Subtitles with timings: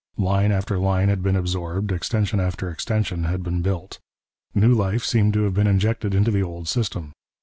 [0.17, 3.99] Line after line had been absorbed, extension after extension had been built.
[4.55, 7.11] New life seemed to have been injected into the old system.